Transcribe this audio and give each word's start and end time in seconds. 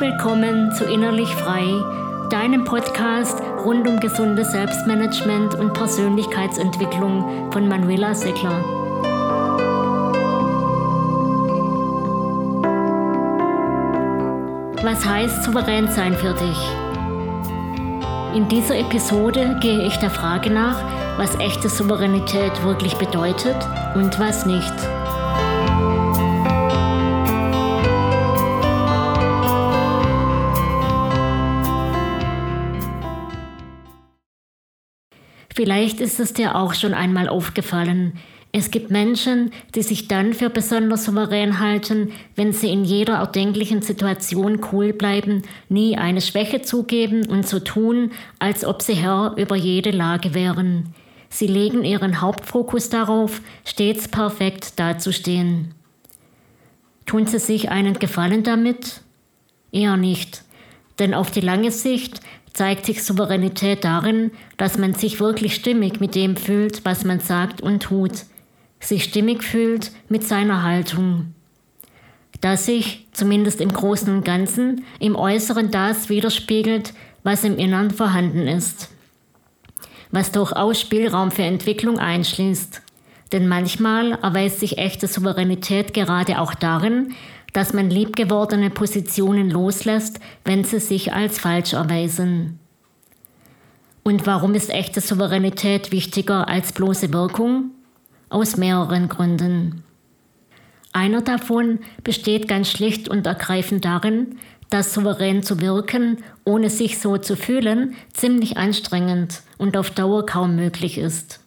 Willkommen 0.00 0.70
zu 0.70 0.84
Innerlich 0.84 1.34
Frei, 1.34 1.64
deinem 2.30 2.62
Podcast 2.62 3.42
rund 3.64 3.88
um 3.88 3.98
gesundes 3.98 4.52
Selbstmanagement 4.52 5.56
und 5.56 5.72
Persönlichkeitsentwicklung 5.72 7.50
von 7.50 7.66
Manuela 7.66 8.14
Seckler. 8.14 8.62
Was 14.84 15.04
heißt 15.04 15.42
souverän 15.42 15.88
sein 15.88 16.14
für 16.14 16.34
dich? 16.34 16.68
In 18.36 18.46
dieser 18.48 18.78
Episode 18.78 19.58
gehe 19.60 19.84
ich 19.84 19.96
der 19.96 20.10
Frage 20.10 20.50
nach, 20.50 20.80
was 21.18 21.34
echte 21.40 21.68
Souveränität 21.68 22.62
wirklich 22.62 22.94
bedeutet 22.94 23.56
und 23.96 24.20
was 24.20 24.46
nicht. 24.46 24.97
Vielleicht 35.58 36.00
ist 36.00 36.20
es 36.20 36.34
dir 36.34 36.54
auch 36.54 36.72
schon 36.72 36.94
einmal 36.94 37.28
aufgefallen. 37.28 38.12
Es 38.52 38.70
gibt 38.70 38.92
Menschen, 38.92 39.50
die 39.74 39.82
sich 39.82 40.06
dann 40.06 40.32
für 40.32 40.50
besonders 40.50 41.04
souverän 41.04 41.58
halten, 41.58 42.12
wenn 42.36 42.52
sie 42.52 42.70
in 42.70 42.84
jeder 42.84 43.14
erdenklichen 43.14 43.82
Situation 43.82 44.60
cool 44.70 44.92
bleiben, 44.92 45.42
nie 45.68 45.96
eine 45.96 46.20
Schwäche 46.20 46.62
zugeben 46.62 47.26
und 47.26 47.44
so 47.44 47.58
tun, 47.58 48.12
als 48.38 48.64
ob 48.64 48.82
sie 48.82 48.94
Herr 48.94 49.34
über 49.36 49.56
jede 49.56 49.90
Lage 49.90 50.32
wären. 50.32 50.94
Sie 51.28 51.48
legen 51.48 51.82
ihren 51.82 52.20
Hauptfokus 52.20 52.88
darauf, 52.88 53.40
stets 53.64 54.06
perfekt 54.06 54.78
dazustehen. 54.78 55.74
Tun 57.04 57.26
sie 57.26 57.40
sich 57.40 57.68
einen 57.68 57.98
Gefallen 57.98 58.44
damit? 58.44 59.00
Eher 59.72 59.96
nicht. 59.96 60.44
Denn 61.00 61.14
auf 61.14 61.32
die 61.32 61.40
lange 61.40 61.72
Sicht 61.72 62.20
zeigt 62.58 62.86
sich 62.86 63.04
Souveränität 63.04 63.84
darin, 63.84 64.32
dass 64.56 64.78
man 64.78 64.92
sich 64.92 65.20
wirklich 65.20 65.54
stimmig 65.54 66.00
mit 66.00 66.16
dem 66.16 66.36
fühlt, 66.36 66.84
was 66.84 67.04
man 67.04 67.20
sagt 67.20 67.60
und 67.60 67.84
tut, 67.84 68.24
sich 68.80 69.04
stimmig 69.04 69.44
fühlt 69.44 69.92
mit 70.08 70.24
seiner 70.24 70.64
Haltung. 70.64 71.34
Dass 72.40 72.66
sich, 72.66 73.06
zumindest 73.12 73.60
im 73.60 73.72
Großen 73.72 74.12
und 74.12 74.24
Ganzen, 74.24 74.84
im 74.98 75.14
Äußeren 75.14 75.70
das 75.70 76.08
widerspiegelt, 76.08 76.94
was 77.22 77.44
im 77.44 77.58
Innern 77.58 77.92
vorhanden 77.92 78.48
ist. 78.48 78.90
Was 80.10 80.32
durchaus 80.32 80.80
Spielraum 80.80 81.30
für 81.30 81.44
Entwicklung 81.44 82.00
einschließt. 82.00 82.82
Denn 83.30 83.46
manchmal 83.46 84.18
erweist 84.20 84.58
sich 84.58 84.78
echte 84.78 85.06
Souveränität 85.06 85.94
gerade 85.94 86.40
auch 86.40 86.54
darin, 86.54 87.14
dass 87.52 87.72
man 87.72 87.90
liebgewordene 87.90 88.70
Positionen 88.70 89.50
loslässt, 89.50 90.20
wenn 90.44 90.64
sie 90.64 90.80
sich 90.80 91.12
als 91.12 91.38
falsch 91.38 91.72
erweisen. 91.72 92.58
Und 94.02 94.26
warum 94.26 94.54
ist 94.54 94.70
echte 94.70 95.00
Souveränität 95.00 95.92
wichtiger 95.92 96.48
als 96.48 96.72
bloße 96.72 97.12
Wirkung? 97.12 97.70
Aus 98.30 98.56
mehreren 98.56 99.08
Gründen. 99.08 99.82
Einer 100.92 101.22
davon 101.22 101.80
besteht 102.04 102.48
ganz 102.48 102.70
schlicht 102.70 103.08
und 103.08 103.26
ergreifend 103.26 103.84
darin, 103.84 104.38
dass 104.70 104.92
souverän 104.92 105.42
zu 105.42 105.60
wirken, 105.60 106.18
ohne 106.44 106.70
sich 106.70 106.98
so 106.98 107.16
zu 107.16 107.36
fühlen, 107.36 107.94
ziemlich 108.12 108.56
anstrengend 108.56 109.42
und 109.56 109.76
auf 109.76 109.90
Dauer 109.90 110.26
kaum 110.26 110.56
möglich 110.56 110.98
ist. 110.98 111.40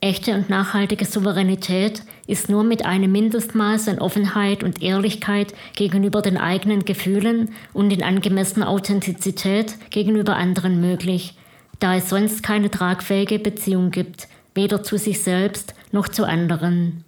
Echte 0.00 0.34
und 0.34 0.50
nachhaltige 0.50 1.04
Souveränität 1.04 2.02
ist 2.26 2.48
nur 2.48 2.64
mit 2.64 2.84
einem 2.84 3.12
Mindestmaß 3.12 3.88
an 3.88 3.98
Offenheit 3.98 4.64
und 4.64 4.82
Ehrlichkeit 4.82 5.54
gegenüber 5.76 6.22
den 6.22 6.36
eigenen 6.36 6.84
Gefühlen 6.84 7.50
und 7.72 7.92
in 7.92 8.02
angemessener 8.02 8.68
Authentizität 8.68 9.76
gegenüber 9.90 10.36
anderen 10.36 10.80
möglich, 10.80 11.34
da 11.78 11.96
es 11.96 12.08
sonst 12.08 12.42
keine 12.42 12.70
tragfähige 12.70 13.38
Beziehung 13.38 13.90
gibt, 13.90 14.28
weder 14.54 14.82
zu 14.82 14.98
sich 14.98 15.20
selbst 15.22 15.74
noch 15.92 16.08
zu 16.08 16.24
anderen. 16.24 17.04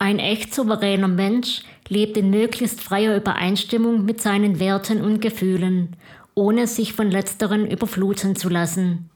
Ein 0.00 0.18
echt 0.18 0.54
souveräner 0.54 1.08
Mensch 1.08 1.62
lebt 1.88 2.16
in 2.16 2.30
möglichst 2.30 2.80
freier 2.80 3.16
Übereinstimmung 3.16 4.04
mit 4.04 4.20
seinen 4.20 4.60
Werten 4.60 5.00
und 5.00 5.20
Gefühlen, 5.20 5.96
ohne 6.34 6.66
sich 6.66 6.92
von 6.92 7.10
letzteren 7.10 7.68
überfluten 7.68 8.36
zu 8.36 8.48
lassen 8.48 9.10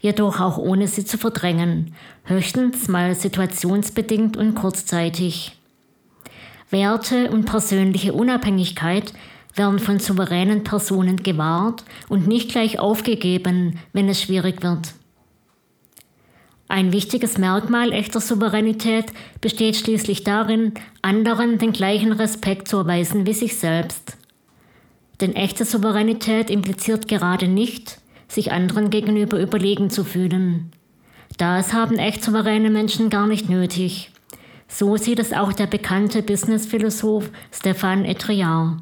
jedoch 0.00 0.40
auch 0.40 0.58
ohne 0.58 0.88
sie 0.88 1.04
zu 1.04 1.18
verdrängen, 1.18 1.94
höchstens 2.24 2.88
mal 2.88 3.14
situationsbedingt 3.14 4.36
und 4.36 4.54
kurzzeitig. 4.54 5.58
Werte 6.70 7.30
und 7.30 7.44
persönliche 7.44 8.12
Unabhängigkeit 8.12 9.12
werden 9.54 9.78
von 9.78 9.98
souveränen 9.98 10.64
Personen 10.64 11.16
gewahrt 11.16 11.84
und 12.08 12.26
nicht 12.26 12.50
gleich 12.50 12.78
aufgegeben, 12.78 13.78
wenn 13.92 14.08
es 14.08 14.20
schwierig 14.20 14.62
wird. 14.62 14.94
Ein 16.68 16.92
wichtiges 16.92 17.38
Merkmal 17.38 17.92
echter 17.92 18.20
Souveränität 18.20 19.06
besteht 19.40 19.76
schließlich 19.76 20.24
darin, 20.24 20.74
anderen 21.00 21.58
den 21.58 21.72
gleichen 21.72 22.12
Respekt 22.12 22.66
zu 22.66 22.78
erweisen 22.78 23.24
wie 23.24 23.32
sich 23.32 23.56
selbst. 23.56 24.16
Denn 25.20 25.34
echte 25.34 25.64
Souveränität 25.64 26.50
impliziert 26.50 27.06
gerade 27.06 27.46
nicht, 27.46 27.98
sich 28.28 28.52
anderen 28.52 28.90
gegenüber 28.90 29.40
überlegen 29.40 29.90
zu 29.90 30.04
fühlen. 30.04 30.70
Das 31.38 31.72
haben 31.72 31.98
echt 31.98 32.24
souveräne 32.24 32.70
Menschen 32.70 33.10
gar 33.10 33.26
nicht 33.26 33.48
nötig. 33.48 34.10
So 34.68 34.96
sieht 34.96 35.18
es 35.18 35.32
auch 35.32 35.52
der 35.52 35.66
bekannte 35.66 36.22
Businessphilosoph 36.22 37.30
Stefan 37.52 38.04
Etriard. 38.04 38.78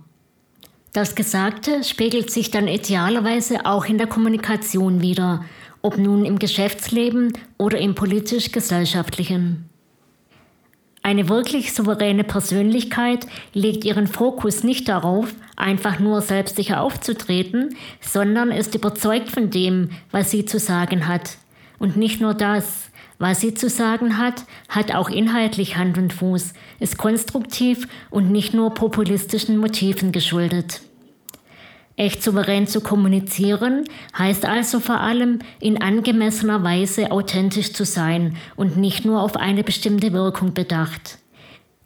Das 0.93 1.15
Gesagte 1.15 1.83
spiegelt 1.83 2.31
sich 2.31 2.51
dann 2.51 2.69
idealerweise 2.69 3.67
auch 3.67 3.85
in 3.87 3.99
der 3.99 4.07
Kommunikation 4.07 5.03
wider, 5.03 5.45
ob 5.83 5.99
nun 5.99 6.25
im 6.25 6.39
Geschäftsleben 6.39 7.33
oder 7.59 7.79
im 7.79 7.95
politisch-gesellschaftlichen. 7.95 9.69
Eine 11.03 11.29
wirklich 11.29 11.75
souveräne 11.75 12.25
Persönlichkeit 12.25 13.27
legt 13.53 13.85
ihren 13.85 14.07
Fokus 14.07 14.63
nicht 14.63 14.89
darauf, 14.89 15.35
einfach 15.57 15.99
nur 15.99 16.21
selbstsicher 16.21 16.81
aufzutreten, 16.81 17.77
sondern 18.01 18.51
ist 18.51 18.75
überzeugt 18.75 19.31
von 19.31 19.51
dem, 19.51 19.91
was 20.11 20.31
sie 20.31 20.45
zu 20.45 20.59
sagen 20.59 21.09
hat. 21.09 21.39
Und 21.79 21.97
nicht 21.97 22.21
nur 22.21 22.35
das, 22.35 22.91
was 23.19 23.41
sie 23.41 23.55
zu 23.55 23.69
sagen 23.69 24.19
hat, 24.19 24.45
hat 24.69 24.95
auch 24.95 25.09
inhaltlich 25.09 25.77
Hand 25.77 25.99
und 25.99 26.13
Fuß, 26.13 26.53
ist 26.81 26.99
konstruktiv 26.99 27.87
und 28.11 28.31
nicht 28.31 28.55
nur 28.55 28.75
populistischen 28.75 29.57
Motiven 29.57 30.13
geschuldet. 30.13 30.83
Echt 31.97 32.25
souverän 32.25 32.67
zu 32.67 32.81
kommunizieren 32.81 33.85
heißt 34.19 34.47
also 34.47 34.81
vor 34.81 34.99
allem 34.99 35.39
in 35.61 35.81
angemessener 35.81 36.65
Weise 36.65 37.13
authentisch 37.13 37.73
zu 37.73 37.85
sein 37.85 38.37
und 38.57 38.77
nicht 38.77 39.05
nur 39.05 39.23
auf 39.23 39.37
eine 39.37 39.63
bestimmte 39.63 40.13
Wirkung 40.13 40.55
bedacht. 40.55 41.19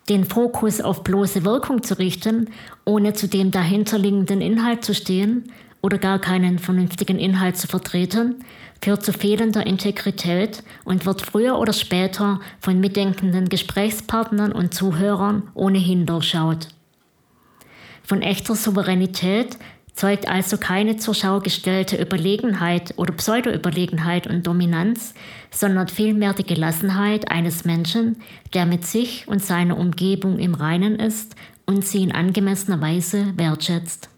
Den 0.08 0.24
Fokus 0.24 0.80
auf 0.80 1.04
bloße 1.04 1.44
Wirkung 1.44 1.82
zu 1.82 1.98
richten, 1.98 2.48
ohne 2.84 3.12
zu 3.12 3.28
dem 3.28 3.50
dahinterliegenden 3.50 4.41
Inhalt 4.41 4.84
zu 4.84 4.94
stehen 4.94 5.52
oder 5.82 5.98
gar 5.98 6.19
keinen 6.19 6.58
vernünftigen 6.58 7.19
Inhalt 7.19 7.56
zu 7.56 7.66
vertreten, 7.66 8.36
führt 8.82 9.04
zu 9.04 9.12
fehlender 9.12 9.66
Integrität 9.66 10.62
und 10.84 11.04
wird 11.04 11.22
früher 11.22 11.58
oder 11.58 11.72
später 11.72 12.41
von 12.60 12.80
mitdenkenden 12.80 13.48
Gesprächspartnern 13.48 14.52
und 14.52 14.72
Zuhörern 14.72 15.42
ohnehin 15.54 16.06
durchschaut. 16.06 16.69
Von 18.02 18.22
echter 18.22 18.54
Souveränität 18.54 19.58
zeugt 19.98 20.28
also 20.28 20.59
keine 20.59 20.97
zur 20.97 21.12
Schau 21.12 21.41
gestellte 21.41 22.00
Überlegenheit 22.00 22.94
oder 22.97 23.12
Pseudo-Überlegenheit 23.12 24.28
und 24.28 24.47
Dominanz, 24.47 25.12
sondern 25.50 25.88
vielmehr 25.88 26.34
die 26.34 26.44
Gelassenheit 26.44 27.32
eines 27.32 27.64
Menschen, 27.64 28.22
der 28.54 28.64
mit 28.64 28.87
sich 28.87 29.26
und 29.26 29.42
seiner 29.42 29.76
Umgebung 29.76 30.38
im 30.38 30.54
Reinen 30.54 31.00
ist 31.00 31.34
und 31.67 31.84
sie 31.84 32.05
in 32.05 32.12
angemessener 32.12 32.81
Weise 32.81 33.32
wertschätzt. 33.37 34.08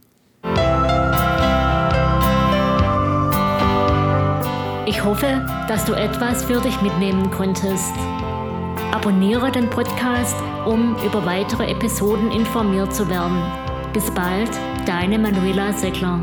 Ich 4.87 5.03
hoffe, 5.03 5.47
dass 5.67 5.87
du 5.87 5.95
etwas 5.95 6.45
für 6.45 6.61
dich 6.61 6.79
mitnehmen 6.83 7.31
konntest. 7.31 7.95
Abonniere 8.93 9.51
den 9.51 9.71
Podcast, 9.71 10.37
um 10.67 10.95
über 11.07 11.25
weitere 11.25 11.71
Episoden 11.71 12.31
informiert 12.33 12.95
zu 12.95 13.09
werden. 13.09 13.70
Bis 13.93 14.09
bald, 14.13 14.51
deine 14.87 15.19
Manuela 15.19 15.73
Seckler. 15.73 16.21